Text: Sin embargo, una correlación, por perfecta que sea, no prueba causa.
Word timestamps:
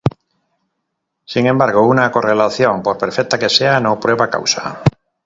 Sin 1.25 1.45
embargo, 1.45 1.85
una 1.85 2.11
correlación, 2.11 2.81
por 2.81 2.97
perfecta 2.97 3.37
que 3.37 3.49
sea, 3.49 3.79
no 3.79 3.99
prueba 3.99 4.31
causa. 4.31 4.81